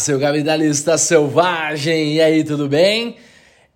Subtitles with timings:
[0.00, 2.14] seu capitalista selvagem!
[2.14, 3.16] E aí, tudo bem?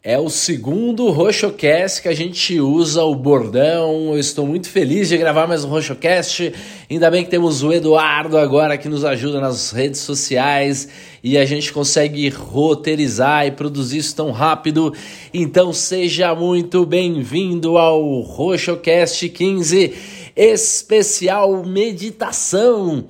[0.03, 4.13] É o segundo RoxoCast que a gente usa o bordão.
[4.13, 6.53] Eu estou muito feliz de gravar mais um RoxoCast.
[6.91, 10.89] Ainda bem que temos o Eduardo agora que nos ajuda nas redes sociais
[11.23, 14.95] e a gente consegue roteirizar e produzir isso tão rápido.
[15.33, 19.93] Então seja muito bem-vindo ao RoxoCast 15
[20.35, 23.07] especial meditação.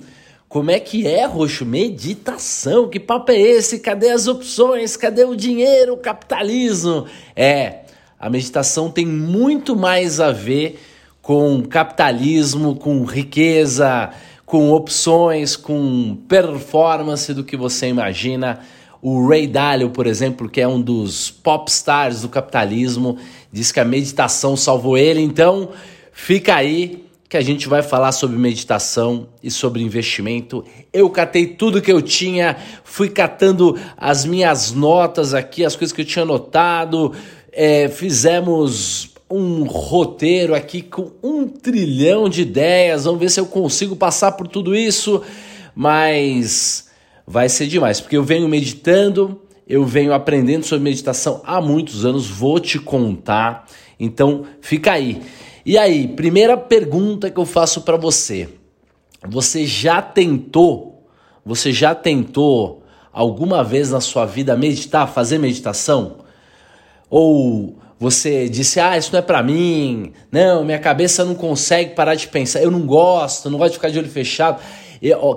[0.55, 1.65] Como é que é, Roxo?
[1.65, 2.87] Meditação.
[2.87, 3.77] Que papo é esse?
[3.77, 4.95] Cadê as opções?
[4.95, 7.07] Cadê o dinheiro, o capitalismo?
[7.35, 7.79] É,
[8.17, 10.79] a meditação tem muito mais a ver
[11.21, 14.11] com capitalismo, com riqueza,
[14.45, 18.61] com opções, com performance do que você imagina.
[19.01, 23.17] O Ray Dalio, por exemplo, que é um dos pop stars do capitalismo,
[23.51, 25.19] diz que a meditação salvou ele.
[25.19, 25.71] Então,
[26.13, 27.04] fica aí
[27.35, 30.63] que a gente vai falar sobre meditação e sobre investimento.
[30.93, 32.55] Eu catei tudo que eu tinha,
[32.85, 37.11] fui catando as minhas notas aqui, as coisas que eu tinha anotado,
[37.51, 43.03] é, fizemos um roteiro aqui com um trilhão de ideias.
[43.03, 45.21] Vamos ver se eu consigo passar por tudo isso,
[45.75, 46.85] mas
[47.27, 52.29] vai ser demais, porque eu venho meditando, eu venho aprendendo sobre meditação há muitos anos,
[52.29, 53.65] vou te contar.
[53.99, 55.21] Então, fica aí.
[55.65, 58.47] E aí, primeira pergunta que eu faço para você.
[59.27, 61.09] Você já tentou?
[61.43, 66.17] Você já tentou alguma vez na sua vida meditar, fazer meditação?
[67.09, 70.13] Ou você disse: "Ah, isso não é para mim.
[70.31, 72.61] Não, minha cabeça não consegue parar de pensar.
[72.61, 74.61] Eu não gosto, não gosto de ficar de olho fechado".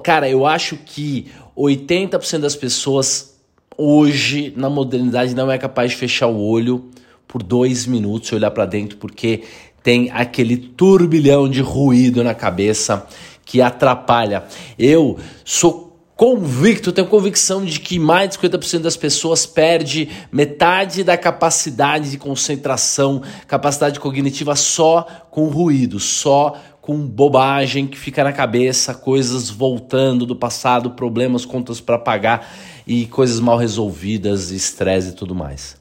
[0.05, 3.39] Cara, eu acho que 80% das pessoas
[3.79, 6.91] hoje na modernidade não é capaz de fechar o olho
[7.27, 9.43] por dois minutos e olhar para dentro porque
[9.83, 13.07] tem aquele turbilhão de ruído na cabeça
[13.45, 14.45] que atrapalha.
[14.79, 21.17] Eu sou convicto, tenho convicção de que mais de 50% das pessoas perde metade da
[21.17, 28.95] capacidade de concentração, capacidade cognitiva só com ruído, só com bobagem que fica na cabeça,
[28.95, 32.53] coisas voltando do passado, problemas, contas para pagar
[32.87, 35.77] e coisas mal resolvidas, estresse e tudo mais.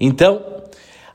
[0.00, 0.40] Então,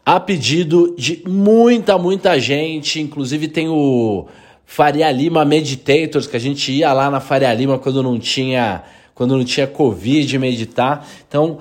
[0.05, 2.99] a pedido de muita, muita gente.
[2.99, 4.27] Inclusive tem o
[4.65, 8.83] Faria Lima Meditators, que a gente ia lá na Faria Lima quando não tinha
[9.13, 11.07] quando não tinha Covid meditar.
[11.27, 11.59] Então,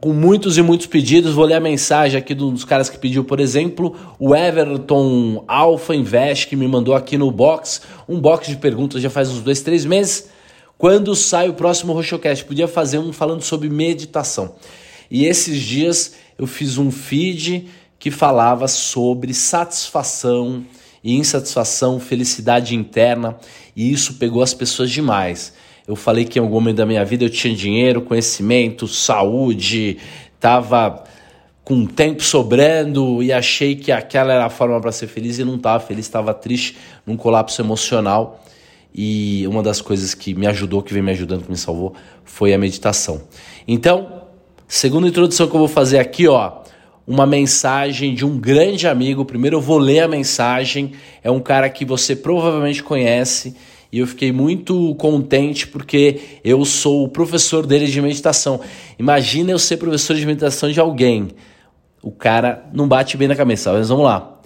[0.00, 3.40] com muitos e muitos pedidos, vou ler a mensagem aqui dos caras que pediu, por
[3.40, 9.02] exemplo, o Everton Alpha Invest, que me mandou aqui no box, um box de perguntas
[9.02, 10.30] já faz uns dois, três meses.
[10.76, 12.44] Quando sai o próximo RoxoCast?
[12.44, 14.54] Podia fazer um falando sobre meditação.
[15.10, 17.68] E esses dias eu fiz um feed
[17.98, 20.64] que falava sobre satisfação
[21.02, 23.36] e insatisfação, felicidade interna,
[23.74, 25.52] e isso pegou as pessoas demais.
[25.86, 29.98] Eu falei que em algum momento da minha vida eu tinha dinheiro, conhecimento, saúde,
[30.34, 31.04] estava
[31.64, 35.56] com tempo sobrando e achei que aquela era a forma para ser feliz e não
[35.56, 38.44] estava feliz, estava triste, num colapso emocional.
[38.94, 41.94] E uma das coisas que me ajudou, que vem me ajudando, que me salvou,
[42.24, 43.22] foi a meditação.
[43.66, 44.17] Então,
[44.70, 46.58] Segunda introdução que eu vou fazer aqui, ó,
[47.06, 49.24] uma mensagem de um grande amigo.
[49.24, 50.92] Primeiro eu vou ler a mensagem.
[51.24, 53.56] É um cara que você provavelmente conhece
[53.90, 58.60] e eu fiquei muito contente porque eu sou o professor dele de meditação.
[58.98, 61.28] Imagina eu ser professor de meditação de alguém.
[62.02, 64.38] O cara não bate bem na cabeça, mas vamos lá.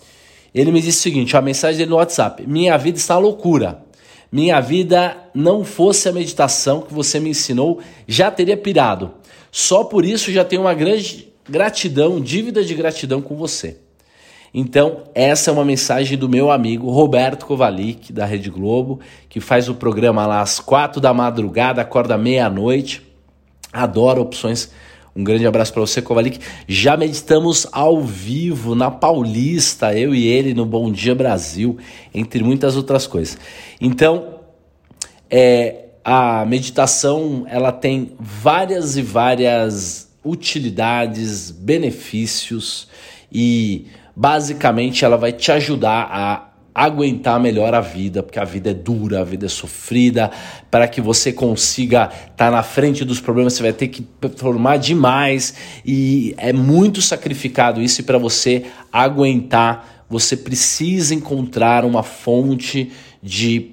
[0.54, 3.82] Ele me disse o seguinte: a mensagem dele no WhatsApp: Minha vida está loucura.
[4.30, 9.10] Minha vida não fosse a meditação que você me ensinou, já teria pirado.
[9.54, 13.76] Só por isso já tenho uma grande gratidão, dívida de gratidão com você.
[14.54, 19.68] Então, essa é uma mensagem do meu amigo Roberto Kovalik, da Rede Globo, que faz
[19.68, 23.02] o programa lá às quatro da madrugada, acorda meia-noite.
[23.70, 24.70] Adoro opções.
[25.14, 26.38] Um grande abraço para você, Kovalik.
[26.66, 31.76] Já meditamos ao vivo na Paulista, eu e ele no Bom Dia Brasil,
[32.14, 33.36] entre muitas outras coisas.
[33.78, 34.36] Então,
[35.30, 42.88] é, a meditação ela tem várias e várias utilidades, benefícios
[43.30, 48.74] e basicamente ela vai te ajudar a aguentar melhor a vida, porque a vida é
[48.74, 50.30] dura, a vida é sofrida.
[50.70, 54.78] Para que você consiga estar tá na frente dos problemas, você vai ter que performar
[54.78, 55.54] demais
[55.84, 58.00] e é muito sacrificado isso.
[58.00, 62.90] E para você aguentar, você precisa encontrar uma fonte
[63.22, 63.72] de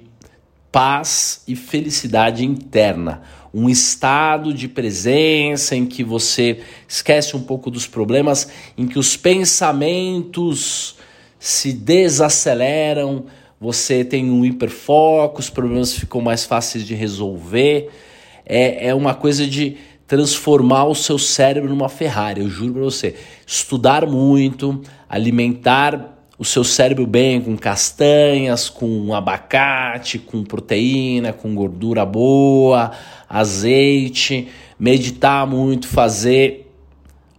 [0.72, 3.22] paz e felicidade interna,
[3.52, 9.16] um estado de presença em que você esquece um pouco dos problemas, em que os
[9.16, 10.96] pensamentos
[11.38, 13.26] se desaceleram,
[13.60, 17.90] você tem um hiperfoco, os problemas ficam mais fáceis de resolver.
[18.46, 19.76] é, é uma coisa de
[20.06, 23.14] transformar o seu cérebro numa Ferrari, eu juro para você.
[23.46, 32.06] Estudar muito, alimentar o seu cérebro bem com castanhas, com abacate, com proteína, com gordura
[32.06, 32.92] boa,
[33.28, 34.48] azeite,
[34.78, 36.72] meditar muito, fazer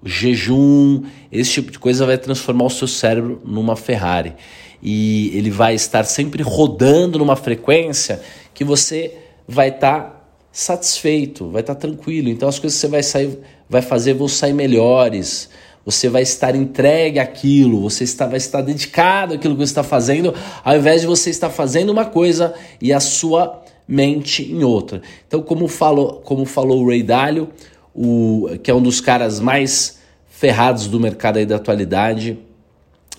[0.05, 1.01] jejum,
[1.31, 4.35] esse tipo de coisa vai transformar o seu cérebro numa Ferrari.
[4.83, 8.21] E ele vai estar sempre rodando numa frequência
[8.53, 10.21] que você vai estar tá
[10.51, 12.29] satisfeito, vai estar tá tranquilo.
[12.29, 15.49] Então as coisas que você vai sair, vai fazer vão sair melhores.
[15.85, 20.33] Você vai estar entregue àquilo, você está, vai estar dedicado àquilo que você está fazendo,
[20.63, 25.01] ao invés de você estar fazendo uma coisa e a sua mente em outra.
[25.27, 27.49] Então, como falou, como falou o Ray Dalio,
[27.93, 29.99] o, que é um dos caras mais
[30.29, 32.37] ferrados do mercado aí da atualidade,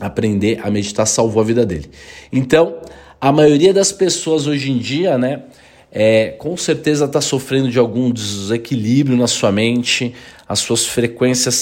[0.00, 1.90] aprender a meditar salvou a vida dele.
[2.32, 2.76] Então,
[3.20, 5.42] a maioria das pessoas hoje em dia, né,
[5.90, 10.14] é, com certeza está sofrendo de algum desequilíbrio na sua mente,
[10.48, 11.54] as suas frequências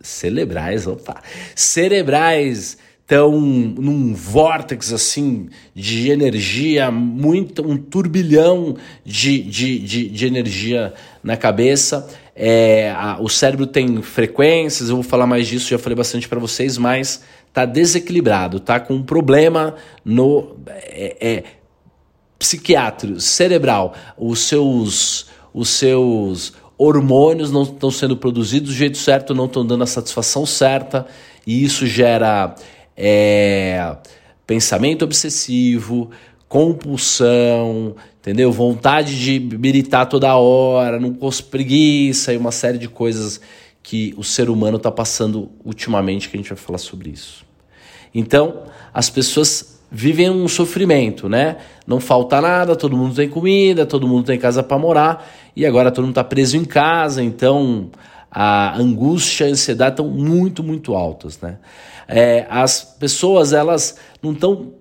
[0.00, 1.22] cerebrais, opa,
[1.54, 2.78] cerebrais
[3.08, 10.92] estão num vórtex assim de energia, muito, um turbilhão de, de, de, de energia
[11.22, 12.06] na cabeça.
[12.36, 16.38] É, a, o cérebro tem frequências, eu vou falar mais disso, já falei bastante para
[16.38, 19.74] vocês, mas tá desequilibrado, tá com um problema
[20.04, 21.44] no é, é,
[22.38, 23.94] psiquiátrico, cerebral.
[24.18, 29.82] Os seus, os seus hormônios não estão sendo produzidos do jeito certo, não estão dando
[29.82, 31.06] a satisfação certa,
[31.44, 32.54] e isso gera
[32.96, 33.96] é,
[34.46, 36.10] pensamento obsessivo,
[36.48, 38.52] compulsão, entendeu?
[38.52, 41.16] Vontade de militar toda hora, não
[41.50, 43.40] preguiça e uma série de coisas
[43.82, 47.44] que o ser humano está passando ultimamente, que a gente vai falar sobre isso.
[48.14, 51.56] Então, as pessoas vivem um sofrimento, né?
[51.86, 55.26] Não falta nada, todo mundo tem comida, todo mundo tem casa para morar
[55.58, 57.90] e agora todo mundo está preso em casa, então
[58.30, 61.58] a angústia e a ansiedade estão muito, muito altas, né?
[62.06, 64.72] É, as pessoas elas não estão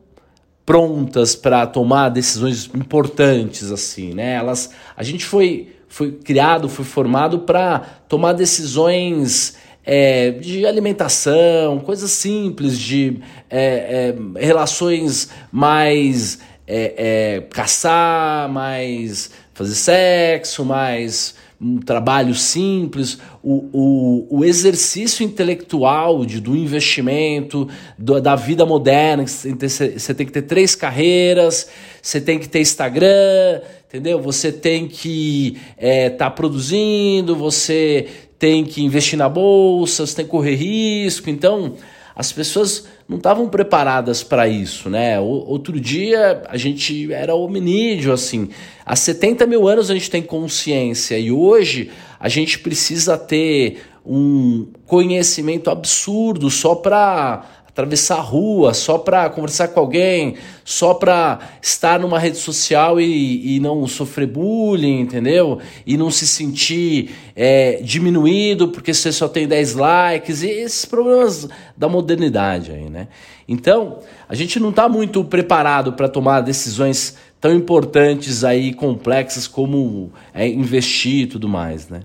[0.64, 4.36] prontas para tomar decisões importantes assim, né?
[4.36, 12.12] Elas, a gente foi foi criado, foi formado para tomar decisões é, de alimentação, coisas
[12.12, 13.20] simples, de
[13.50, 16.38] é, é, relações mais
[16.68, 26.24] é, é, caçar, mais fazer sexo, mais um trabalho simples, o, o, o exercício intelectual
[26.24, 27.68] de, do investimento,
[27.98, 31.68] do, da vida moderna, você tem que ter três carreiras,
[32.00, 34.22] você tem que ter Instagram, entendeu?
[34.22, 38.06] Você tem que estar é, tá produzindo, você
[38.38, 41.32] tem que investir na bolsa, você tem que correr risco.
[41.32, 41.74] Então,
[42.16, 45.18] as pessoas não estavam preparadas para isso, né?
[45.20, 48.50] Outro dia a gente era hominídeo, assim.
[48.86, 51.90] Há 70 mil anos a gente tem consciência e hoje
[52.20, 57.46] a gente precisa ter um conhecimento absurdo só para
[57.78, 60.36] atravessar a rua só para conversar com alguém,
[60.66, 65.60] só para estar numa rede social e, e não sofrer bullying, entendeu?
[65.86, 71.48] E não se sentir é, diminuído porque você só tem 10 likes e esses problemas
[71.78, 73.10] da modernidade aí, né?
[73.48, 80.12] Então, a gente não está muito preparado para tomar decisões tão importantes aí, complexas como
[80.34, 82.02] é, investir e tudo mais, né?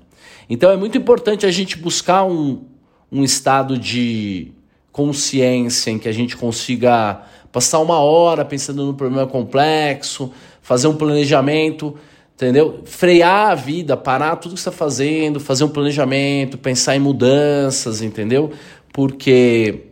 [0.50, 2.62] Então é muito importante a gente buscar um,
[3.11, 4.52] um estado de
[4.92, 10.30] consciência, em que a gente consiga passar uma hora pensando no problema complexo,
[10.61, 11.96] fazer um planejamento,
[12.34, 12.82] entendeu?
[12.84, 18.52] Frear a vida, parar tudo que está fazendo, fazer um planejamento, pensar em mudanças, entendeu?
[18.92, 19.87] Porque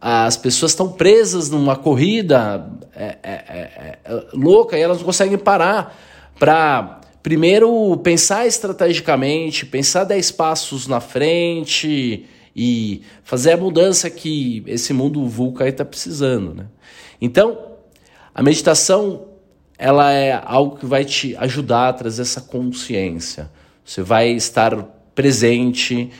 [0.00, 5.38] as pessoas estão presas numa corrida é, é, é, é louca e elas não conseguem
[5.38, 5.98] parar
[6.38, 14.92] para primeiro pensar estrategicamente, pensar dez passos na frente, e fazer a mudança que esse
[14.92, 16.54] mundo vulca está precisando.
[16.54, 16.66] Né?
[17.20, 17.72] Então,
[18.34, 19.26] a meditação
[19.78, 23.50] ela é algo que vai te ajudar a trazer essa consciência.
[23.84, 24.82] Você vai estar
[25.14, 26.10] presente,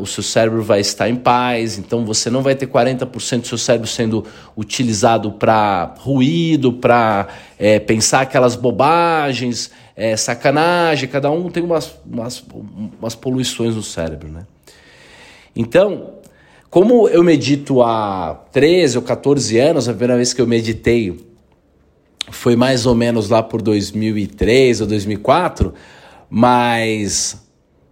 [0.00, 3.58] o seu cérebro vai estar em paz, então você não vai ter 40% do seu
[3.58, 4.24] cérebro sendo
[4.56, 7.28] utilizado para ruído, para
[7.58, 12.44] é, pensar aquelas bobagens, é, sacanagem, cada um tem umas, umas,
[13.00, 14.46] umas poluições no cérebro, né?
[15.58, 16.10] Então,
[16.70, 21.18] como eu medito há 13 ou 14 anos, a primeira vez que eu meditei
[22.30, 25.74] foi mais ou menos lá por 2003 ou 2004,
[26.30, 27.44] mas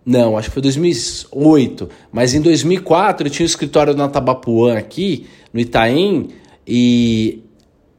[0.05, 5.27] não, acho que foi 2008, mas em 2004 eu tinha um escritório na Tabapuã aqui,
[5.53, 6.29] no Itaim,
[6.65, 7.43] e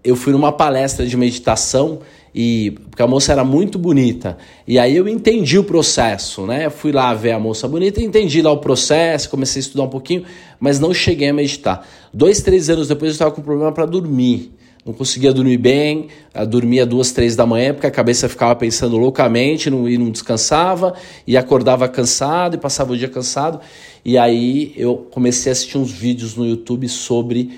[0.01, 2.00] eu fui numa palestra de meditação
[2.39, 4.38] e porque a moça era muito bonita.
[4.67, 6.70] E aí eu entendi o processo, né?
[6.70, 10.24] Fui lá ver a moça bonita, entendi lá o processo, comecei a estudar um pouquinho,
[10.60, 11.84] mas não cheguei a meditar.
[12.13, 14.51] Dois, três anos depois eu estava com problema para dormir.
[14.86, 16.10] Não conseguia dormir bem,
[16.48, 20.94] dormia duas, três da manhã, porque a cabeça ficava pensando loucamente não, e não descansava,
[21.25, 23.60] e acordava cansado e passava o dia cansado.
[24.06, 27.58] E aí eu comecei a assistir uns vídeos no YouTube sobre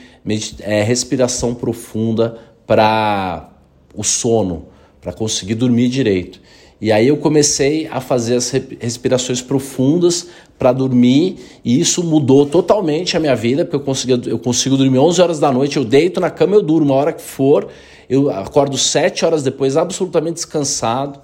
[0.62, 3.59] é, respiração profunda para
[3.93, 4.67] o sono,
[5.01, 6.39] para conseguir dormir direito.
[6.81, 10.27] E aí eu comecei a fazer as respirações profundas
[10.58, 14.98] para dormir e isso mudou totalmente a minha vida, porque eu consigo, eu consigo dormir
[14.98, 17.67] 11 horas da noite, eu deito na cama, eu durmo a hora que for,
[18.10, 21.19] eu acordo 7 horas depois absolutamente descansado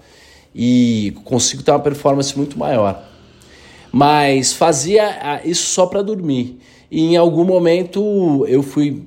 [0.53, 3.01] e consigo ter uma performance muito maior.
[3.91, 6.59] Mas fazia isso só para dormir.
[6.91, 9.03] E em algum momento eu fui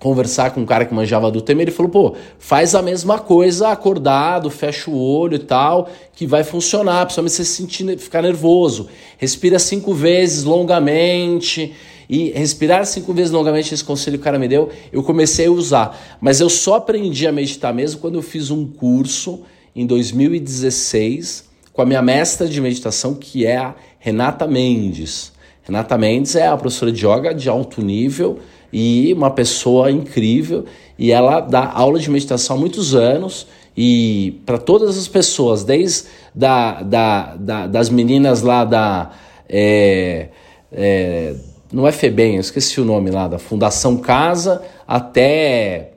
[0.00, 3.68] conversar com um cara que manjava do tema, ele falou, pô, faz a mesma coisa
[3.68, 8.88] acordado, fecha o olho e tal, que vai funcionar, principalmente você se sentir, ficar nervoso.
[9.18, 11.74] Respira cinco vezes longamente,
[12.08, 15.50] e respirar cinco vezes longamente, esse conselho que o cara me deu, eu comecei a
[15.52, 16.18] usar.
[16.20, 19.42] Mas eu só aprendi a meditar mesmo quando eu fiz um curso
[19.76, 25.30] em 2016 com a minha mestra de meditação, que é a Renata Mendes.
[25.62, 28.40] Renata Mendes é a professora de yoga de alto nível,
[28.72, 30.64] e uma pessoa incrível
[30.98, 33.46] e ela dá aula de meditação há muitos anos
[33.76, 39.10] e para todas as pessoas, desde da, da, da, das meninas lá da.
[39.48, 40.28] É,
[40.70, 41.34] é,
[41.72, 45.92] não é FEBEM, eu esqueci o nome lá, da Fundação Casa, até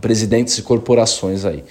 [0.00, 1.62] presidentes de corporações aí.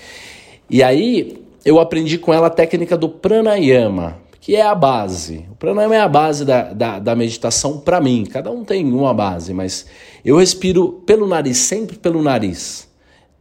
[0.70, 4.18] E aí eu aprendi com ela a técnica do pranayama,
[4.48, 5.44] que é a base.
[5.52, 8.26] O pranayama é a base da, da, da meditação para mim.
[8.26, 9.86] Cada um tem uma base, mas
[10.24, 12.88] eu respiro pelo nariz, sempre pelo nariz.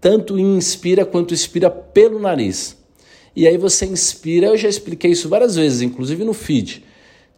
[0.00, 2.76] Tanto inspira quanto expira pelo nariz.
[3.36, 6.82] E aí você inspira, eu já expliquei isso várias vezes, inclusive no feed.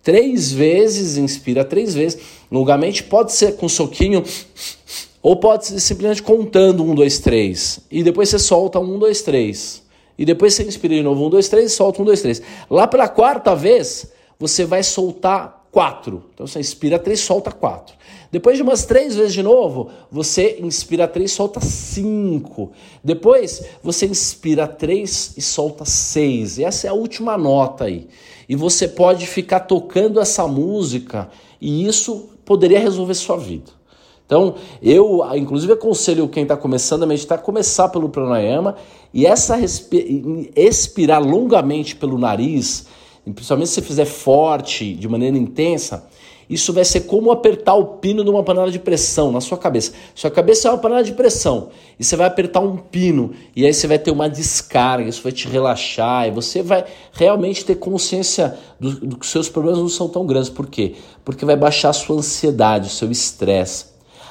[0.02, 2.18] Três vezes, inspira três vezes.
[2.50, 4.24] Longamente pode ser com soquinho,
[5.22, 7.80] ou pode ser simplesmente contando um, dois, três.
[7.90, 9.82] E depois você solta um, dois, três.
[10.18, 12.42] E depois você inspira de novo, um, dois, três, e solta um, dois, três.
[12.68, 16.24] Lá pela quarta vez, você vai soltar quatro.
[16.34, 17.94] Então você inspira três, solta quatro.
[18.30, 22.72] Depois de umas três vezes de novo, você inspira três, solta cinco.
[23.02, 26.58] Depois você inspira três e solta seis.
[26.58, 28.08] E essa é a última nota aí.
[28.48, 33.77] E você pode ficar tocando essa música e isso poderia resolver sua vida.
[34.28, 38.76] Então, eu inclusive aconselho quem está começando a meditar, começar pelo pranayama
[39.12, 39.58] e essa
[40.54, 42.88] expirar longamente pelo nariz,
[43.24, 46.06] principalmente se fizer forte, de maneira intensa,
[46.48, 49.92] isso vai ser como apertar o pino de uma panela de pressão na sua cabeça.
[50.14, 53.72] Sua cabeça é uma panela de pressão e você vai apertar um pino e aí
[53.72, 58.58] você vai ter uma descarga, isso vai te relaxar e você vai realmente ter consciência
[58.78, 60.50] do, do que seus problemas não são tão grandes.
[60.50, 60.96] Por quê?
[61.24, 63.87] Porque vai baixar a sua ansiedade, o seu estresse.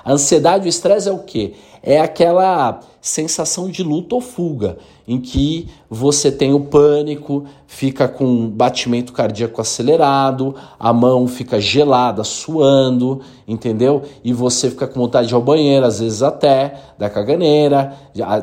[0.08, 1.52] A ansiedade e o estresse é o quê?
[1.84, 8.48] É aquela sensação de luta ou fuga, em que você tem o pânico, fica com
[8.48, 14.02] batimento cardíaco acelerado, a mão fica gelada, suando, entendeu?
[14.24, 17.94] E você fica com vontade de ir ao banheiro, às vezes até, da caganeira.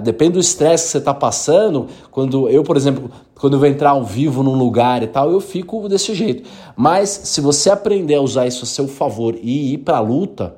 [0.02, 1.86] Depende do estresse que você está passando.
[2.10, 5.40] Quando eu, por exemplo, quando eu vou entrar ao vivo num lugar e tal, eu
[5.40, 6.46] fico desse jeito.
[6.76, 10.54] Mas se você aprender a usar isso a seu favor e ir para a luta,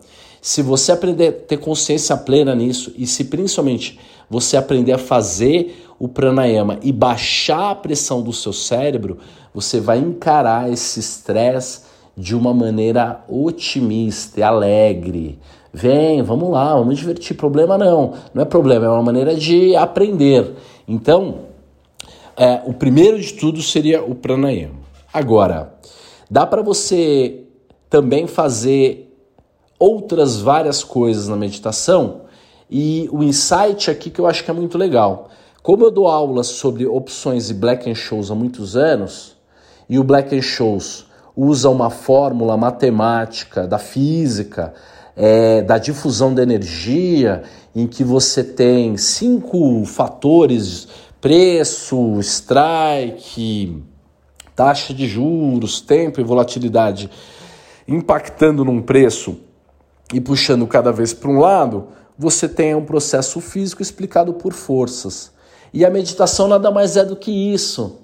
[0.47, 3.99] se você aprender a ter consciência plena nisso e se principalmente
[4.31, 9.19] você aprender a fazer o pranayama e baixar a pressão do seu cérebro,
[9.53, 11.81] você vai encarar esse estresse
[12.17, 15.37] de uma maneira otimista e alegre.
[15.73, 17.37] Vem, vamos lá, vamos divertir.
[17.37, 20.53] Problema não, não é problema, é uma maneira de aprender.
[20.87, 21.39] Então,
[22.37, 24.79] é, o primeiro de tudo seria o pranayama.
[25.13, 25.75] Agora,
[26.31, 27.47] dá para você
[27.91, 29.06] também fazer
[29.79, 32.23] outras várias coisas na meditação
[32.71, 35.31] e o insight aqui que eu acho que é muito legal.
[35.63, 39.37] Como eu dou aulas sobre opções e Black and Shows há muitos anos,
[39.89, 41.07] e o Black and Shows
[41.37, 44.75] usa uma fórmula matemática da física,
[45.17, 47.43] é, da difusão da energia,
[47.75, 50.89] em que você tem cinco fatores:
[51.21, 53.83] preço, strike,
[54.55, 57.11] taxa de juros, tempo e volatilidade,
[57.87, 59.46] impactando num preço
[60.13, 65.33] e puxando cada vez para um lado, você tem um processo físico explicado por forças.
[65.73, 67.99] E a meditação nada mais é do que isso.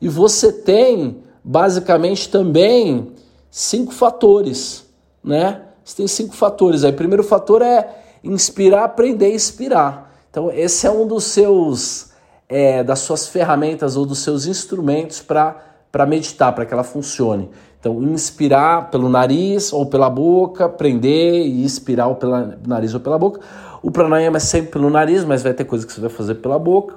[0.00, 3.12] E você tem basicamente também
[3.50, 4.84] cinco fatores,
[5.22, 5.62] né?
[5.84, 6.90] Você tem cinco fatores aí.
[6.90, 10.10] O primeiro fator é inspirar, aprender a expirar.
[10.30, 12.10] Então, esse é um dos seus,
[12.48, 17.50] é, das suas ferramentas ou dos seus instrumentos para meditar, para que ela funcione.
[17.84, 23.42] Então, inspirar pelo nariz ou pela boca, prender e expirar pelo nariz ou pela boca.
[23.82, 26.58] O pranayama é sempre pelo nariz, mas vai ter coisa que você vai fazer pela
[26.58, 26.94] boca.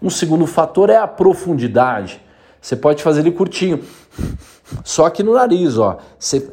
[0.00, 2.22] Um segundo fator é a profundidade.
[2.60, 3.80] Você pode fazer ele curtinho,
[4.84, 5.98] só aqui no nariz, ó.
[6.16, 6.52] Você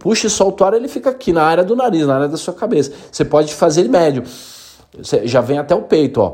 [0.00, 2.36] puxa e solta o ar, ele fica aqui na área do nariz, na área da
[2.36, 2.92] sua cabeça.
[3.12, 4.24] Você pode fazer ele médio.
[4.98, 6.32] Você já vem até o peito, ó.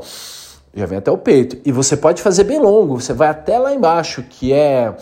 [0.73, 1.59] Já vem até o peito.
[1.63, 2.99] E você pode fazer bem longo.
[2.99, 4.95] Você vai até lá embaixo, que é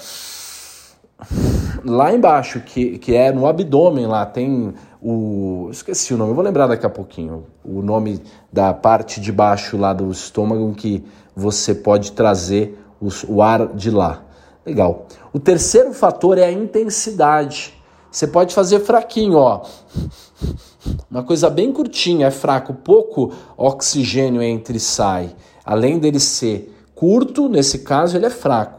[1.85, 5.69] lá embaixo, que, que é no abdômen lá, tem o.
[5.71, 7.45] Esqueci o nome, eu vou lembrar daqui a pouquinho.
[7.63, 8.21] O nome
[8.51, 11.03] da parte de baixo lá do estômago que
[11.35, 14.23] você pode trazer o, o ar de lá.
[14.65, 15.07] Legal.
[15.33, 17.73] O terceiro fator é a intensidade.
[18.11, 19.63] Você pode fazer fraquinho, ó.
[21.09, 25.35] Uma coisa bem curtinha, é fraco, pouco oxigênio entra e sai.
[25.63, 28.78] Além dele ser curto, nesse caso ele é fraco,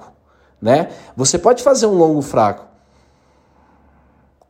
[0.60, 0.88] né?
[1.16, 2.66] Você pode fazer um longo fraco.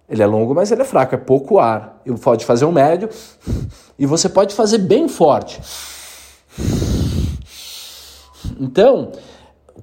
[0.09, 2.00] Ele é longo, mas ele é fraco, é pouco ar.
[2.05, 3.09] Eu pode fazer um médio
[3.99, 5.61] e você pode fazer bem forte.
[8.59, 9.12] Então,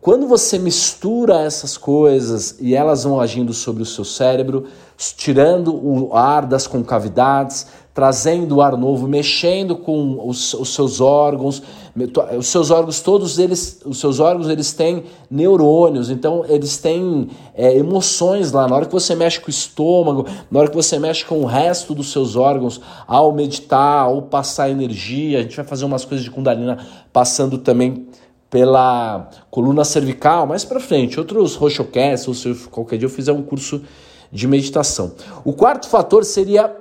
[0.01, 4.65] quando você mistura essas coisas e elas vão agindo sobre o seu cérebro,
[4.97, 11.63] tirando o ar das concavidades, trazendo o ar novo, mexendo com os, os, seus órgãos,
[12.37, 17.75] os seus órgãos todos eles, os seus órgãos eles têm neurônios, então eles têm é,
[17.75, 18.67] emoções lá.
[18.67, 21.45] Na hora que você mexe com o estômago, na hora que você mexe com o
[21.45, 26.23] resto dos seus órgãos, ao meditar, ao passar energia, a gente vai fazer umas coisas
[26.23, 26.77] de Kundalina
[27.11, 28.07] passando também
[28.49, 33.41] pela coluna cervical, mais para frente, outros roxocasts, ou se qualquer dia eu fizer um
[33.41, 33.81] curso
[34.31, 35.13] de meditação.
[35.43, 36.73] O quarto fator seria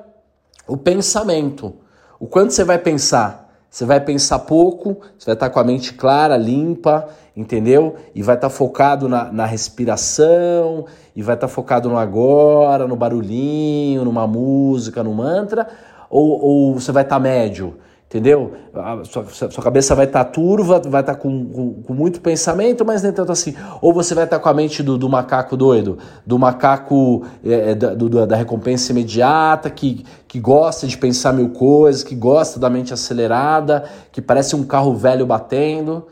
[0.68, 1.74] o pensamento.
[2.20, 3.45] O quanto você vai pensar?
[3.76, 7.96] Você vai pensar pouco, você vai estar com a mente clara, limpa, entendeu?
[8.14, 14.02] E vai estar focado na, na respiração, e vai estar focado no agora, no barulhinho,
[14.02, 15.68] numa música, no mantra,
[16.08, 17.76] ou, ou você vai estar médio?
[18.08, 18.54] Entendeu?
[18.72, 22.20] A sua, sua cabeça vai estar tá turva, vai estar tá com, com, com, muito
[22.20, 23.54] pensamento, mas nem tanto assim.
[23.80, 27.72] Ou você vai estar tá com a mente do, do macaco doido, do macaco é,
[27.72, 32.60] é da, do, da recompensa imediata, que, que gosta de pensar mil coisas, que gosta
[32.60, 36.06] da mente acelerada, que parece um carro velho batendo.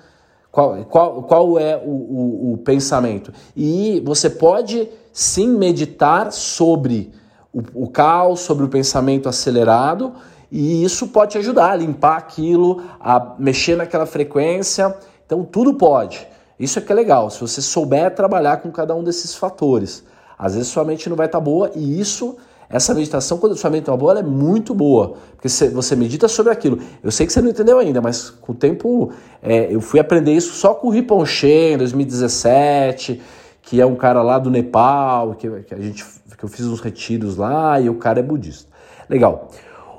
[0.51, 3.33] Qual, qual, qual é o, o, o pensamento?
[3.57, 7.13] E você pode sim meditar sobre
[7.53, 10.13] o, o caos, sobre o pensamento acelerado
[10.57, 14.97] e isso pode te ajudar a limpar aquilo, a mexer naquela frequência.
[15.27, 16.25] Então tudo pode.
[16.57, 20.05] Isso é que é legal, se você souber trabalhar com cada um desses fatores.
[20.39, 22.37] Às vezes sua mente não vai estar tá boa e isso,
[22.71, 25.17] essa meditação, quando sua mente está boa, ela é muito boa.
[25.33, 26.79] Porque você medita sobre aquilo.
[27.03, 29.11] Eu sei que você não entendeu ainda, mas com o tempo
[29.43, 33.21] é, eu fui aprender isso só com o Riponche em 2017,
[33.61, 36.05] que é um cara lá do Nepal, que, que, a gente,
[36.39, 38.71] que eu fiz uns retiros lá e o cara é budista.
[39.11, 39.51] Legal.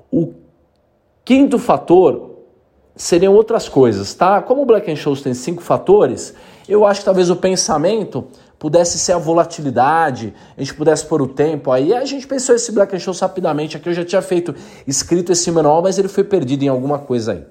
[0.10, 0.45] O
[1.26, 2.36] Quinto fator
[2.96, 4.44] seriam outras coisas, tá?
[4.44, 6.36] Como o Black Scholes tem cinco fatores,
[6.70, 8.26] eu acho que talvez o pensamento
[8.60, 11.96] pudesse ser a volatilidade, a gente pudesse pôr o tempo aí.
[11.96, 14.54] A gente pensou esse Black Shows rapidamente aqui, eu já tinha feito,
[14.86, 17.44] escrito esse manual, mas ele foi perdido em alguma coisa aí.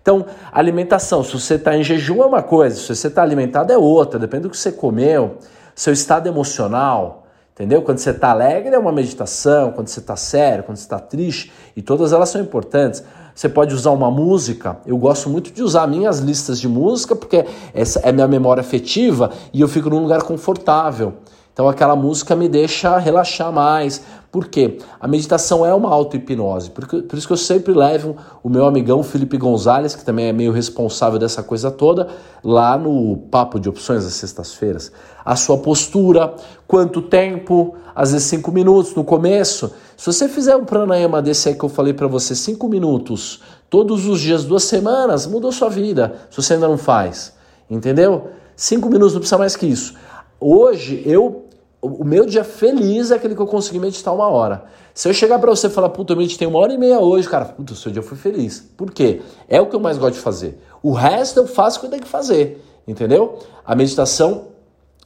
[0.00, 3.76] Então, alimentação, se você está em jejum é uma coisa, se você está alimentado é
[3.76, 5.36] outra, depende do que você comeu,
[5.74, 7.26] seu estado emocional,
[7.60, 7.82] Entendeu?
[7.82, 11.52] Quando você está alegre é uma meditação, quando você está sério, quando você está triste,
[11.76, 13.04] e todas elas são importantes.
[13.34, 14.78] Você pode usar uma música.
[14.86, 17.44] Eu gosto muito de usar minhas listas de música porque
[17.74, 21.16] essa é minha memória afetiva e eu fico num lugar confortável.
[21.60, 24.00] Então aquela música me deixa relaxar mais.
[24.32, 24.78] Por quê?
[24.98, 26.70] A meditação é uma auto-hipnose.
[26.70, 30.32] Por, por isso que eu sempre levo o meu amigão Felipe Gonzalez, que também é
[30.32, 32.08] meio responsável dessa coisa toda,
[32.42, 34.90] lá no Papo de Opções às sextas-feiras.
[35.22, 36.34] A sua postura,
[36.66, 39.70] quanto tempo, às vezes cinco minutos no começo.
[39.98, 44.06] Se você fizer um pranayama desse aí que eu falei para você, cinco minutos, todos
[44.06, 47.34] os dias, duas semanas, mudou sua vida, se você ainda não faz.
[47.68, 48.28] Entendeu?
[48.56, 49.94] Cinco minutos não precisa mais que isso.
[50.42, 51.39] Hoje eu
[51.82, 54.64] o meu dia feliz é aquele que eu consegui meditar uma hora.
[54.92, 57.28] Se eu chegar para você e falar, puta, eu meditei uma hora e meia hoje,
[57.28, 58.60] cara, puta, o seu dia foi feliz.
[58.76, 59.22] Por quê?
[59.48, 60.60] É o que eu mais gosto de fazer.
[60.82, 63.38] O resto eu faço o que eu tenho que fazer, entendeu?
[63.64, 64.48] A meditação,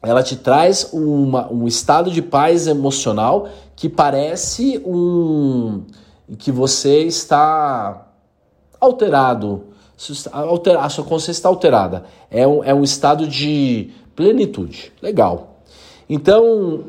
[0.03, 5.83] ela te traz uma, um estado de paz emocional que parece um...
[6.39, 8.09] que você está
[8.81, 9.69] alterado,
[10.77, 12.05] a sua consciência está alterada.
[12.31, 14.93] É um, é um estado de plenitude.
[15.01, 15.54] Legal.
[16.09, 16.85] Então,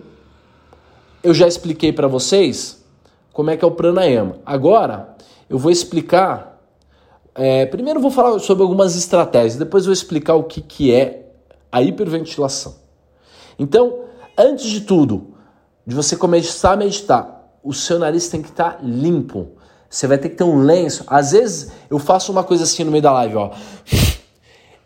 [1.24, 2.84] eu já expliquei para vocês
[3.34, 4.38] como é que é o pranayama.
[4.46, 5.16] Agora,
[5.50, 6.56] eu vou explicar
[7.38, 11.34] é, primeiro vou falar sobre algumas estratégias, depois vou explicar o que, que é
[11.70, 12.76] a hiperventilação.
[13.60, 14.06] Então,
[14.38, 15.36] antes de tudo,
[15.86, 19.50] de você começar a meditar, o seu nariz tem que estar tá limpo.
[19.90, 21.04] Você vai ter que ter um lenço.
[21.08, 23.52] Às vezes eu faço uma coisa assim no meio da live, ó.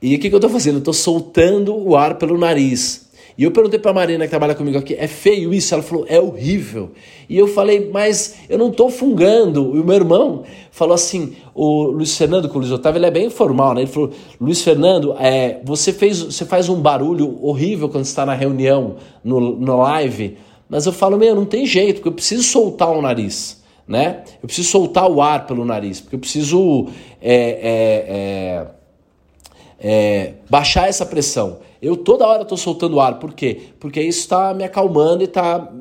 [0.02, 0.78] E o que, que eu tô fazendo?
[0.78, 3.09] Eu tô soltando o ar pelo nariz.
[3.40, 5.74] E eu perguntei pra Marina que trabalha comigo aqui, é feio isso?
[5.74, 6.92] Ela falou, é horrível.
[7.30, 9.78] E eu falei, mas eu não tô fungando.
[9.78, 13.12] E o meu irmão falou assim, o Luiz Fernando, com o Luiz Otávio, ele é
[13.12, 13.84] bem informal, né?
[13.84, 18.34] Ele falou, Luiz Fernando, é, você, fez, você faz um barulho horrível quando está na
[18.34, 20.38] reunião, no, no live.
[20.68, 23.64] Mas eu falo, meu, não tem jeito, porque eu preciso soltar o nariz.
[23.88, 24.22] Né?
[24.44, 26.90] Eu preciso soltar o ar pelo nariz, porque eu preciso
[27.22, 28.68] é, é,
[29.80, 31.69] é, é baixar essa pressão.
[31.82, 33.58] Eu toda hora estou soltando ar, por quê?
[33.80, 35.72] Porque isso está me acalmando e está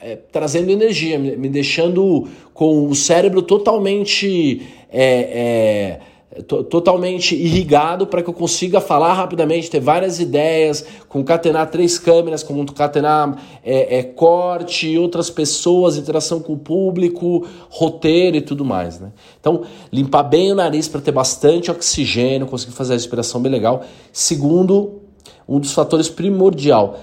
[0.00, 6.00] é, trazendo energia, me, me, deixando com o cérebro totalmente é, é,
[6.46, 13.42] totalmente irrigado para que eu consiga falar rapidamente, ter várias ideias, concatenar três câmeras, concatenar
[13.64, 19.00] é, é, corte, outras pessoas, interação com o público, roteiro e tudo mais.
[19.00, 19.10] Né?
[19.40, 23.82] Então, limpar bem o nariz para ter bastante oxigênio, conseguir fazer a respiração bem legal.
[24.12, 25.07] Segundo,
[25.48, 26.98] um dos fatores primordial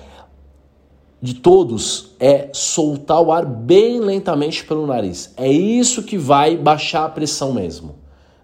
[1.21, 5.33] de todos é soltar o ar bem lentamente pelo nariz.
[5.35, 7.95] É isso que vai baixar a pressão mesmo,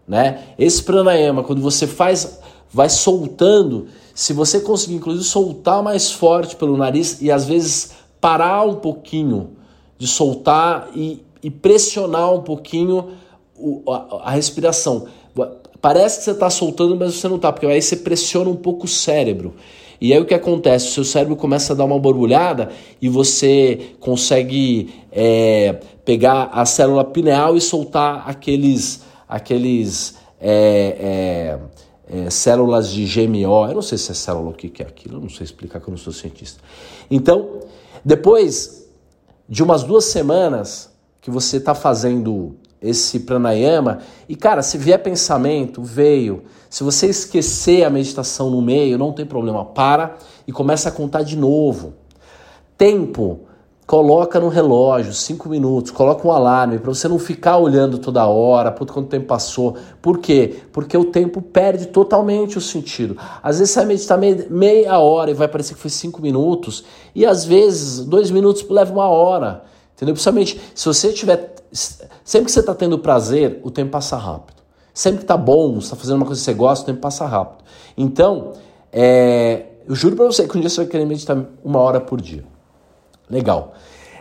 [0.08, 0.46] né?
[0.58, 2.40] Esse pranayama, quando você faz,
[2.72, 8.64] vai soltando, se você conseguir inclusive soltar mais forte pelo nariz e às vezes parar
[8.64, 9.52] um pouquinho
[9.98, 13.10] de soltar e, e pressionar um pouquinho
[13.56, 15.06] o, a, a respiração.
[15.80, 18.86] Parece que você está soltando, mas você não está, porque aí você pressiona um pouco
[18.86, 19.54] o cérebro.
[20.02, 20.88] E aí o que acontece?
[20.88, 27.06] O seu cérebro começa a dar uma borbulhada e você consegue é, pegar a célula
[27.06, 31.60] pineal e soltar aqueles, aqueles é,
[32.10, 33.68] é, é células de GMO.
[33.68, 35.88] Eu não sei se é célula o que é aquilo, eu não sei explicar que
[35.88, 36.60] eu não sou cientista.
[37.10, 37.60] Então,
[38.04, 38.90] depois
[39.48, 44.00] de umas duas semanas que você está fazendo esse pranayama.
[44.28, 46.44] E cara, se vier pensamento, veio.
[46.72, 50.16] Se você esquecer a meditação no meio, não tem problema, para
[50.48, 51.96] e começa a contar de novo.
[52.78, 53.42] Tempo,
[53.86, 58.72] coloca no relógio, cinco minutos, coloca um alarme para você não ficar olhando toda hora,
[58.72, 59.76] puto quanto tempo passou.
[60.02, 60.62] Por quê?
[60.72, 63.18] Porque o tempo perde totalmente o sentido.
[63.44, 64.18] Às vezes você vai meditar
[64.50, 68.94] meia hora e vai parecer que foi cinco minutos, e às vezes dois minutos leva
[68.94, 69.66] uma hora.
[69.94, 70.14] Entendeu?
[70.14, 71.54] Principalmente se você tiver.
[72.24, 74.61] Sempre que você está tendo prazer, o tempo passa rápido.
[74.94, 77.26] Sempre que está bom, você está fazendo uma coisa que você gosta, o tempo passa
[77.26, 77.64] rápido.
[77.98, 78.54] Então,
[78.92, 82.20] é, eu juro para você que um dia você vai querer meditar uma hora por
[82.20, 82.44] dia.
[83.30, 83.74] Legal.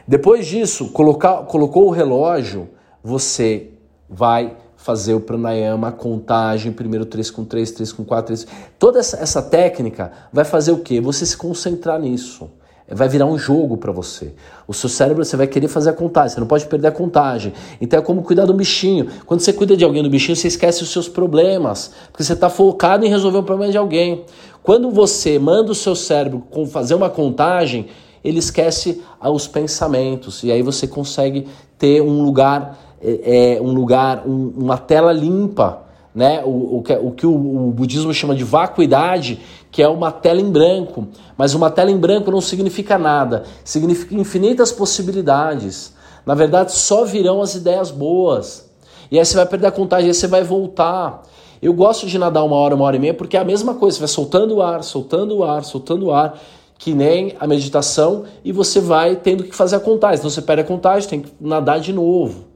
[0.06, 2.68] Depois disso, colocar, colocou o relógio,
[3.02, 3.70] você
[4.09, 8.46] vai fazer o pranayama, a contagem, primeiro 3 com 3, 3 com 4, 3.
[8.78, 11.00] Toda essa, essa técnica vai fazer o quê?
[11.00, 12.50] Você se concentrar nisso
[12.90, 14.33] vai virar um jogo para você.
[14.66, 17.53] O seu cérebro você vai querer fazer a contagem, você não pode perder a contagem.
[17.81, 19.09] Então é como cuidar do bichinho.
[19.26, 22.50] Quando você cuida de alguém do bichinho, você esquece os seus problemas, porque você está
[22.50, 24.24] focado em resolver o problema de alguém.
[24.62, 27.87] Quando você manda o seu cérebro fazer uma contagem,
[28.22, 31.46] ele esquece os pensamentos e aí você consegue
[31.79, 36.42] ter um lugar, é, é um lugar, um, uma tela limpa né?
[36.44, 40.51] O, o, que, o que o, budismo chama de vacuidade, que é uma tela em
[40.51, 41.09] branco.
[41.37, 45.94] Mas uma tela em branco não significa nada, significa infinitas possibilidades.
[46.27, 48.70] Na verdade, só virão as ideias boas.
[49.11, 51.23] E aí você vai perder a contagem, aí você vai voltar.
[51.62, 53.96] Eu gosto de nadar uma hora, uma hora e meia, porque é a mesma coisa,
[53.96, 56.38] você vai soltando o ar, soltando o ar, soltando o ar,
[56.79, 60.18] que nem a meditação, e você vai tendo que fazer a contagem.
[60.18, 62.49] Então você perde a contagem, tem que nadar de novo.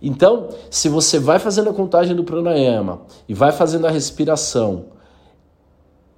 [0.00, 4.86] Então, se você vai fazendo a contagem do pranayama e vai fazendo a respiração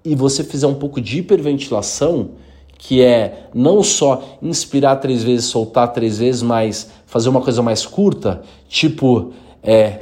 [0.04, 2.30] e você fizer um pouco de hiperventilação,
[2.76, 7.84] que é não só inspirar três vezes, soltar três vezes, mas fazer uma coisa mais
[7.84, 9.98] curta, tipo é,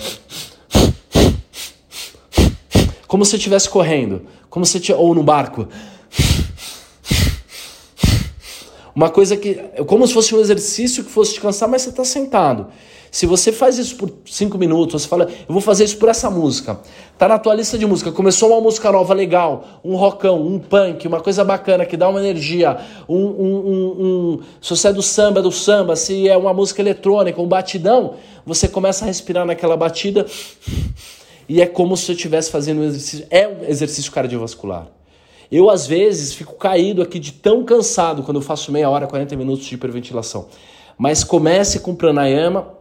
[3.06, 5.68] como se estivesse correndo, como se ou no barco.
[8.94, 9.54] Uma coisa que.
[9.86, 12.68] Como se fosse um exercício que fosse te cansar, mas você está sentado.
[13.16, 16.28] Se você faz isso por cinco minutos, você fala, eu vou fazer isso por essa
[16.28, 16.78] música.
[17.16, 21.08] Tá na tua lista de música, começou uma música nova legal, um rockão, um punk,
[21.08, 22.76] uma coisa bacana que dá uma energia,
[23.08, 26.82] um, um, um, um se você é do samba, do samba, se é uma música
[26.82, 30.26] eletrônica, um batidão, você começa a respirar naquela batida
[31.48, 33.26] e é como se você estivesse fazendo um exercício.
[33.30, 34.88] É um exercício cardiovascular.
[35.50, 39.34] Eu, às vezes, fico caído aqui de tão cansado quando eu faço meia hora, 40
[39.36, 40.48] minutos de hiperventilação.
[40.98, 42.75] Mas comece com pranayama,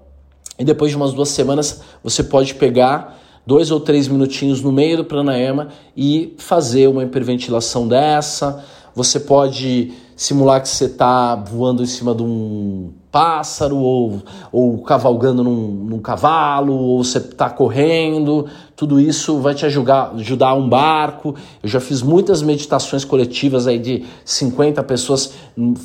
[0.58, 4.98] e depois de umas duas semanas você pode pegar dois ou três minutinhos no meio
[4.98, 8.64] do pranayama e fazer uma hiperventilação dessa.
[8.96, 15.44] Você pode simular que você está voando em cima de um pássaro ou, ou cavalgando
[15.44, 18.48] num, num cavalo ou você está correndo.
[18.76, 21.36] Tudo isso vai te ajudar, ajudar um barco.
[21.62, 25.34] Eu já fiz muitas meditações coletivas aí de 50 pessoas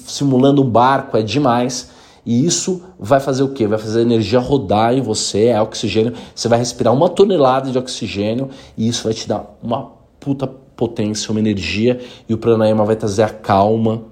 [0.06, 1.90] simulando um barco, é demais.
[2.24, 3.66] E isso vai fazer o quê?
[3.66, 6.12] Vai fazer a energia rodar em você, é oxigênio.
[6.34, 11.30] Você vai respirar uma tonelada de oxigênio e isso vai te dar uma puta potência,
[11.30, 14.02] uma energia e o pranayama vai trazer a calma.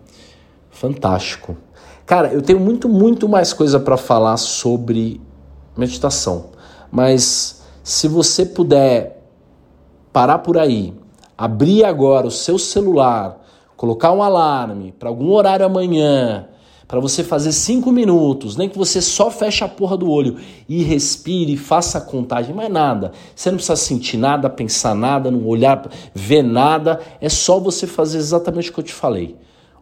[0.71, 1.57] Fantástico.
[2.07, 5.21] Cara, eu tenho muito, muito mais coisa para falar sobre
[5.77, 6.47] meditação,
[6.90, 9.23] mas se você puder
[10.12, 10.94] parar por aí,
[11.37, 13.44] abrir agora o seu celular,
[13.77, 16.49] colocar um alarme para algum horário amanhã,
[16.88, 20.83] para você fazer cinco minutos, nem que você só feche a porra do olho e
[20.83, 23.12] respire, faça a contagem, mais nada.
[23.37, 26.98] Você não precisa sentir nada, pensar nada, não olhar, ver nada.
[27.20, 29.37] É só você fazer exatamente o que eu te falei.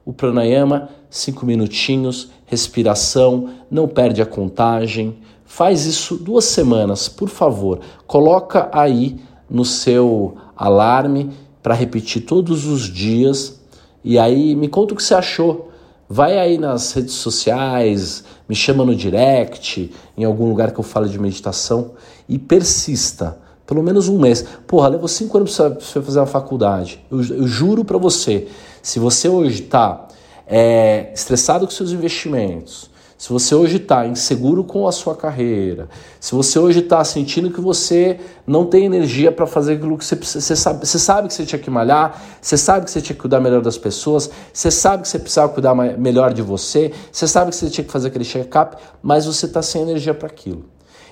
[0.04, 5.16] O pranayama, cinco minutinhos, respiração, não perde a contagem.
[5.44, 7.78] Faz isso duas semanas, por favor.
[8.04, 9.16] Coloca aí
[9.48, 11.30] no seu alarme
[11.62, 13.60] para repetir todos os dias.
[14.02, 15.65] E aí me conta o que você achou.
[16.08, 21.08] Vai aí nas redes sociais, me chama no direct, em algum lugar que eu fale
[21.08, 21.92] de meditação
[22.28, 23.38] e persista.
[23.66, 24.46] Pelo menos um mês.
[24.66, 27.04] Porra, levou cinco anos para você fazer uma faculdade.
[27.10, 28.46] Eu, eu juro para você,
[28.80, 30.06] se você hoje está
[30.46, 35.88] é, estressado com seus investimentos, se você hoje está inseguro com a sua carreira,
[36.20, 40.16] se você hoje está sentindo que você não tem energia para fazer aquilo que você
[40.16, 43.14] precisa, você sabe, você sabe que você tinha que malhar, você sabe que você tinha
[43.14, 47.26] que cuidar melhor das pessoas, você sabe que você precisava cuidar melhor de você, você
[47.26, 50.66] sabe que você tinha que fazer aquele check-up, mas você está sem energia para aquilo.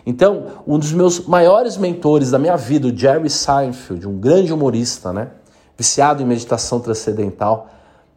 [0.06, 5.10] Então, um dos meus maiores mentores da minha vida, o Jerry Seinfeld, um grande humorista,
[5.10, 5.28] né?
[5.78, 7.70] Viciado em meditação transcendental,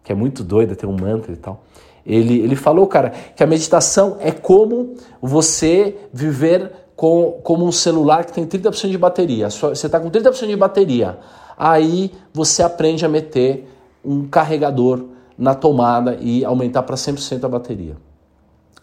[0.04, 1.63] que é muito doido, tem um mantra e tal.
[2.08, 8.24] Ele, ele falou, cara, que a meditação é como você viver com, como um celular
[8.24, 9.50] que tem 30% de bateria.
[9.50, 11.20] Você está com 30% de bateria.
[11.58, 13.70] Aí você aprende a meter
[14.06, 15.04] um carregador
[15.38, 17.98] na tomada e aumentar para 100% a bateria.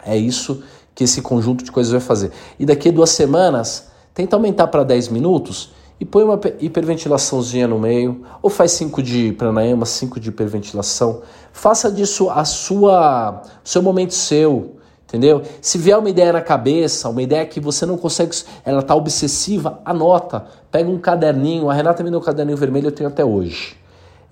[0.04, 0.62] É isso
[0.94, 2.30] que esse conjunto de coisas vai fazer.
[2.58, 8.22] E daqui duas semanas, tenta aumentar para 10 minutos e põe uma hiperventilaçãozinha no meio,
[8.42, 11.22] ou faz 5 de pranayama, 5 de hiperventilação.
[11.52, 14.76] Faça disso a sua seu momento seu,
[15.06, 15.42] entendeu?
[15.60, 19.80] Se vier uma ideia na cabeça, uma ideia que você não consegue, ela tá obsessiva,
[19.84, 20.46] anota.
[20.70, 23.76] Pega um caderninho, a Renata me deu um caderninho vermelho, eu tenho até hoje.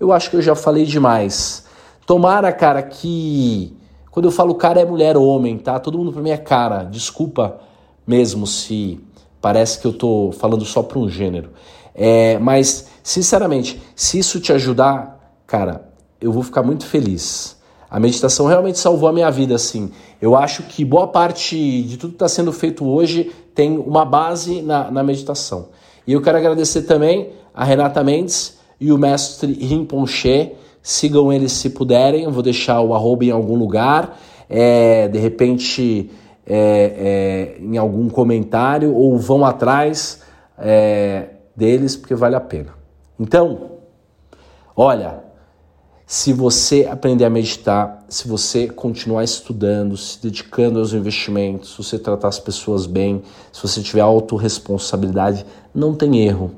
[0.00, 1.64] Eu acho que eu já falei demais.
[2.04, 3.76] Tomara, cara, que
[4.10, 5.78] quando eu falo cara é mulher ou homem, tá?
[5.78, 6.82] Todo mundo pra mim é cara.
[6.82, 7.60] Desculpa
[8.06, 9.00] mesmo se
[9.42, 11.50] Parece que eu estou falando só para um gênero.
[11.92, 17.60] É, mas, sinceramente, se isso te ajudar, cara, eu vou ficar muito feliz.
[17.90, 19.90] A meditação realmente salvou a minha vida, assim.
[20.20, 24.62] Eu acho que boa parte de tudo que está sendo feito hoje tem uma base
[24.62, 25.70] na, na meditação.
[26.06, 30.52] E eu quero agradecer também a Renata Mendes e o mestre Rinpoche.
[30.80, 34.18] Sigam eles se puderem, eu vou deixar o arroba em algum lugar.
[34.48, 36.10] É, de repente
[36.46, 40.22] é, é, em algum comentário ou vão atrás
[40.58, 42.74] é, deles porque vale a pena.
[43.18, 43.72] Então,
[44.76, 45.22] olha,
[46.06, 51.98] se você aprender a meditar, se você continuar estudando, se dedicando aos investimentos, se você
[51.98, 56.50] tratar as pessoas bem, se você tiver autorresponsabilidade, não tem erro.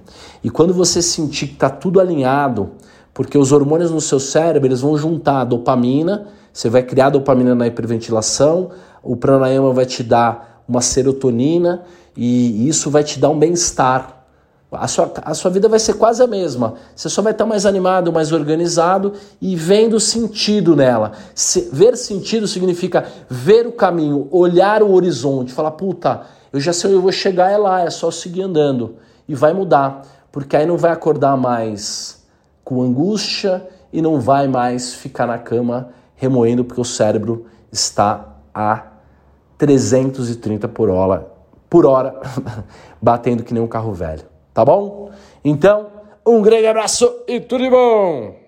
[0.43, 2.73] E quando você sentir que está tudo alinhado,
[3.13, 7.55] porque os hormônios no seu cérebro eles vão juntar a dopamina, você vai criar dopamina
[7.55, 8.71] na hiperventilação,
[9.05, 11.83] o pranayama vai te dar uma serotonina
[12.17, 14.25] e isso vai te dar um bem-estar.
[14.73, 16.75] A sua, a sua vida vai ser quase a mesma.
[16.97, 21.13] Você só vai estar mais animado, mais organizado e vendo sentido nela.
[21.35, 26.89] Se, ver sentido significa ver o caminho, olhar o horizonte, falar, puta, eu já sei
[26.89, 28.97] onde eu vou chegar, é lá, é só seguir andando.
[29.29, 32.25] E vai mudar, porque aí não vai acordar mais
[32.65, 38.94] com angústia e não vai mais ficar na cama remoendo, porque o cérebro está a
[39.59, 41.27] 330 por hora,
[41.69, 42.21] por hora
[43.01, 44.23] batendo que nem um carro velho.
[44.53, 45.11] Tá bom?
[45.45, 45.89] Então,
[46.27, 48.44] um grande abraço e tudo de bom!